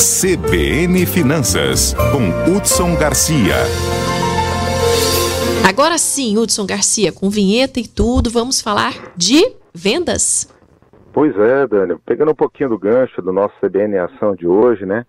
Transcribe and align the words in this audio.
CBN 0.00 1.04
Finanças, 1.04 1.92
com 1.92 2.50
Hudson 2.50 2.96
Garcia. 2.96 3.54
Agora 5.68 5.98
sim, 5.98 6.38
Hudson 6.38 6.64
Garcia, 6.64 7.12
com 7.12 7.28
vinheta 7.28 7.78
e 7.78 7.86
tudo, 7.86 8.30
vamos 8.30 8.62
falar 8.62 8.94
de 9.14 9.54
vendas. 9.74 10.48
Pois 11.12 11.38
é, 11.38 11.66
Dani, 11.66 11.98
pegando 12.06 12.30
um 12.30 12.34
pouquinho 12.34 12.70
do 12.70 12.78
gancho 12.78 13.20
do 13.20 13.30
nosso 13.30 13.54
CBN 13.60 13.98
Ação 13.98 14.34
de 14.34 14.46
hoje, 14.46 14.86
né? 14.86 15.04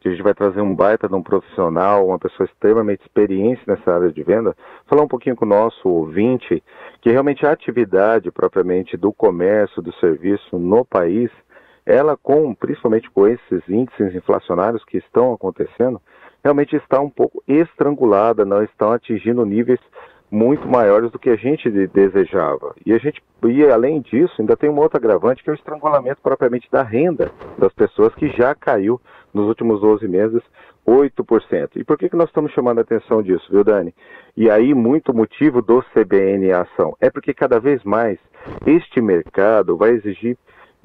Que 0.00 0.06
a 0.06 0.10
gente 0.12 0.22
vai 0.22 0.32
trazer 0.32 0.60
um 0.60 0.76
baita 0.76 1.08
de 1.08 1.14
um 1.16 1.24
profissional, 1.24 2.06
uma 2.06 2.18
pessoa 2.18 2.46
extremamente 2.46 3.02
experiente 3.02 3.60
nessa 3.66 3.94
área 3.94 4.12
de 4.12 4.22
venda, 4.22 4.56
falar 4.88 5.02
um 5.02 5.08
pouquinho 5.08 5.34
com 5.34 5.44
o 5.44 5.48
nosso 5.48 5.88
ouvinte, 5.88 6.62
que 7.02 7.10
realmente 7.10 7.44
a 7.44 7.50
atividade 7.50 8.30
propriamente 8.30 8.96
do 8.96 9.12
comércio, 9.12 9.82
do 9.82 9.92
serviço 9.94 10.56
no 10.56 10.84
país, 10.84 11.32
ela 11.86 12.16
com, 12.16 12.52
principalmente 12.52 13.08
com 13.10 13.26
esses 13.28 13.68
índices 13.68 14.14
inflacionários 14.14 14.84
que 14.84 14.98
estão 14.98 15.32
acontecendo, 15.32 16.00
realmente 16.42 16.74
está 16.76 17.00
um 17.00 17.08
pouco 17.08 17.42
estrangulada, 17.46 18.44
não 18.44 18.62
estão 18.62 18.92
atingindo 18.92 19.46
níveis 19.46 19.80
muito 20.28 20.66
maiores 20.66 21.10
do 21.12 21.18
que 21.18 21.30
a 21.30 21.36
gente 21.36 21.70
desejava. 21.70 22.74
E 22.84 22.92
a 22.92 22.98
gente 22.98 23.22
e 23.44 23.64
além 23.64 24.00
disso, 24.00 24.34
ainda 24.40 24.56
tem 24.56 24.68
um 24.68 24.78
outro 24.78 24.98
agravante 24.98 25.42
que 25.42 25.48
é 25.48 25.52
o 25.52 25.56
estrangulamento 25.56 26.20
propriamente 26.20 26.68
da 26.70 26.82
renda 26.82 27.30
das 27.56 27.72
pessoas 27.72 28.12
que 28.14 28.28
já 28.30 28.54
caiu 28.54 29.00
nos 29.32 29.46
últimos 29.46 29.80
12 29.80 30.08
meses 30.08 30.42
8%. 30.86 31.70
E 31.76 31.84
por 31.84 31.98
que, 31.98 32.08
que 32.08 32.16
nós 32.16 32.28
estamos 32.28 32.52
chamando 32.52 32.78
a 32.78 32.82
atenção 32.82 33.22
disso, 33.22 33.46
viu, 33.50 33.64
Dani? 33.64 33.94
E 34.36 34.48
aí, 34.48 34.72
muito 34.72 35.12
motivo 35.12 35.60
do 35.60 35.82
CBN 35.92 36.46
em 36.46 36.52
ação. 36.52 36.96
É 37.00 37.10
porque 37.10 37.34
cada 37.34 37.58
vez 37.58 37.82
mais 37.82 38.18
este 38.64 39.00
mercado 39.00 39.76
vai 39.76 39.90
exigir 39.90 40.38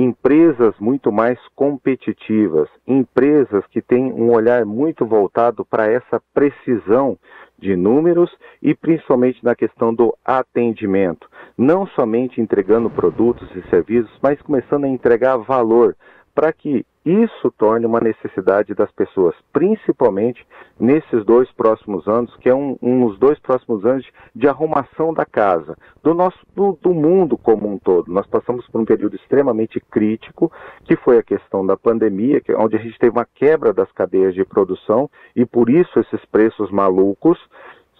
empresas 0.00 0.78
muito 0.78 1.10
mais 1.10 1.36
competitivas, 1.56 2.68
empresas 2.86 3.66
que 3.66 3.82
têm 3.82 4.12
um 4.12 4.32
olhar 4.32 4.64
muito 4.64 5.04
voltado 5.04 5.64
para 5.64 5.90
essa 5.90 6.22
precisão 6.32 7.18
de 7.58 7.74
números 7.74 8.30
e 8.62 8.76
principalmente 8.76 9.44
na 9.44 9.56
questão 9.56 9.92
do 9.92 10.16
atendimento. 10.24 11.28
Não 11.56 11.84
somente 11.88 12.40
entregando 12.40 12.88
produtos 12.88 13.50
e 13.56 13.68
serviços, 13.70 14.16
mas 14.22 14.40
começando 14.40 14.84
a 14.84 14.88
entregar 14.88 15.36
valor 15.38 15.96
para 16.38 16.52
que 16.52 16.86
isso 17.04 17.52
torne 17.58 17.84
uma 17.84 17.98
necessidade 17.98 18.72
das 18.72 18.92
pessoas, 18.92 19.34
principalmente 19.52 20.46
nesses 20.78 21.24
dois 21.24 21.50
próximos 21.50 22.06
anos, 22.06 22.32
que 22.36 22.48
é 22.48 22.54
um, 22.54 22.78
um 22.80 23.12
dois 23.16 23.40
próximos 23.40 23.84
anos 23.84 24.06
de 24.36 24.46
arrumação 24.46 25.12
da 25.12 25.26
casa, 25.26 25.76
do 26.00 26.14
nosso 26.14 26.38
do, 26.54 26.78
do, 26.80 26.94
mundo 26.94 27.36
como 27.36 27.68
um 27.68 27.76
todo. 27.76 28.12
Nós 28.12 28.24
passamos 28.28 28.64
por 28.68 28.80
um 28.80 28.84
período 28.84 29.16
extremamente 29.16 29.80
crítico, 29.90 30.52
que 30.84 30.94
foi 30.94 31.18
a 31.18 31.24
questão 31.24 31.66
da 31.66 31.76
pandemia, 31.76 32.40
que, 32.40 32.54
onde 32.54 32.76
a 32.76 32.78
gente 32.78 32.96
teve 33.00 33.10
uma 33.10 33.26
quebra 33.34 33.72
das 33.72 33.90
cadeias 33.90 34.32
de 34.32 34.44
produção 34.44 35.10
e 35.34 35.44
por 35.44 35.68
isso 35.68 35.98
esses 35.98 36.24
preços 36.26 36.70
malucos. 36.70 37.36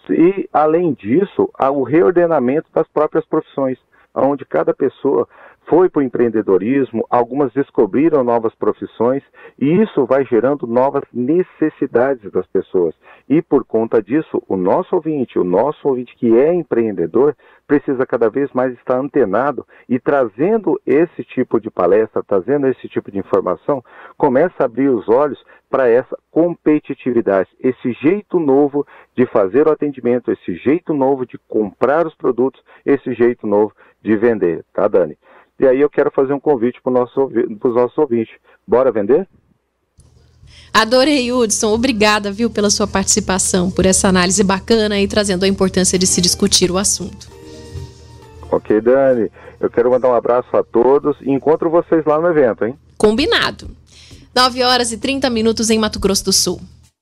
E, 0.09 0.47
além 0.53 0.93
disso, 0.93 1.51
o 1.59 1.83
reordenamento 1.83 2.69
das 2.73 2.87
próprias 2.87 3.25
profissões, 3.25 3.77
onde 4.15 4.45
cada 4.45 4.73
pessoa 4.73 5.27
foi 5.69 5.87
para 5.87 5.99
o 5.99 6.03
empreendedorismo, 6.03 7.05
algumas 7.11 7.53
descobriram 7.53 8.23
novas 8.23 8.55
profissões 8.55 9.21
e 9.57 9.83
isso 9.83 10.03
vai 10.07 10.25
gerando 10.25 10.65
novas 10.65 11.03
necessidades 11.13 12.31
das 12.31 12.47
pessoas. 12.47 12.95
E 13.29 13.39
por 13.39 13.63
conta 13.63 14.01
disso, 14.01 14.41
o 14.47 14.57
nosso 14.57 14.95
ouvinte, 14.95 15.37
o 15.37 15.43
nosso 15.43 15.87
ouvinte 15.87 16.15
que 16.15 16.35
é 16.35 16.51
empreendedor, 16.51 17.35
precisa 17.67 18.03
cada 18.03 18.31
vez 18.31 18.51
mais 18.51 18.73
estar 18.73 18.97
antenado 18.97 19.63
e 19.87 19.99
trazendo 19.99 20.81
esse 20.87 21.23
tipo 21.23 21.61
de 21.61 21.69
palestra, 21.69 22.23
trazendo 22.23 22.67
esse 22.67 22.89
tipo 22.89 23.11
de 23.11 23.19
informação, 23.19 23.83
começa 24.17 24.55
a 24.59 24.65
abrir 24.65 24.89
os 24.89 25.07
olhos 25.07 25.39
para 25.69 25.87
essa 25.87 26.17
competitividade, 26.31 27.47
esse 27.59 27.91
jeito 28.01 28.39
novo 28.39 28.87
de 29.15 29.27
fazer 29.27 29.67
o 29.67 29.71
atendimento, 29.71 30.31
esse 30.31 30.55
jeito 30.55 30.95
novo 30.95 31.27
de 31.27 31.37
comprar 31.47 32.07
os 32.07 32.15
produtos, 32.15 32.59
esse 32.83 33.13
jeito 33.13 33.45
novo 33.45 33.71
de 34.01 34.15
vender, 34.17 34.65
tá, 34.73 34.87
Dani? 34.87 35.15
E 35.59 35.67
aí 35.67 35.81
eu 35.81 35.89
quero 35.89 36.09
fazer 36.11 36.33
um 36.33 36.39
convite 36.39 36.79
para 36.81 37.03
os 37.03 37.75
nossos 37.75 37.97
ouvintes. 37.97 38.33
Bora 38.65 38.91
vender? 38.91 39.27
Adorei, 40.73 41.31
Hudson. 41.31 41.73
Obrigada, 41.73 42.31
viu, 42.31 42.49
pela 42.49 42.69
sua 42.69 42.87
participação, 42.87 43.69
por 43.69 43.85
essa 43.85 44.07
análise 44.07 44.43
bacana 44.43 44.99
e 44.99 45.07
trazendo 45.07 45.43
a 45.43 45.47
importância 45.47 45.99
de 45.99 46.07
se 46.07 46.21
discutir 46.21 46.71
o 46.71 46.77
assunto. 46.77 47.29
Ok, 48.51 48.79
Dani. 48.79 49.29
Eu 49.59 49.69
quero 49.69 49.91
mandar 49.91 50.09
um 50.09 50.15
abraço 50.15 50.55
a 50.55 50.63
todos 50.63 51.17
e 51.21 51.31
encontro 51.31 51.69
vocês 51.69 52.05
lá 52.05 52.19
no 52.19 52.29
evento, 52.29 52.65
hein? 52.65 52.75
Combinado. 52.97 53.69
9 54.33 54.63
horas 54.63 54.91
e 54.91 54.97
30 54.97 55.29
minutos 55.29 55.69
em 55.69 55.77
Mato 55.77 55.99
Grosso 55.99 56.25
do 56.25 56.33
Sul. 56.33 56.61